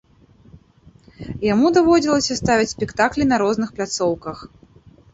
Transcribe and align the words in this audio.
Яму 1.53 1.67
даводзілася 1.77 2.39
ставіць 2.41 2.73
спектаклі 2.75 3.23
на 3.31 3.35
розных 3.47 3.69
пляцоўках. 3.79 4.37